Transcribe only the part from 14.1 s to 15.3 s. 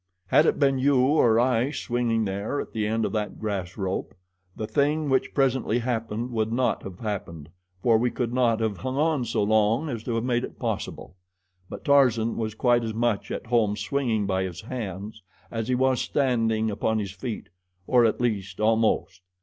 by his hands